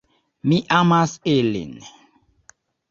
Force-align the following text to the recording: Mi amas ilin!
Mi 0.53 0.57
amas 0.79 1.15
ilin! 1.37 1.79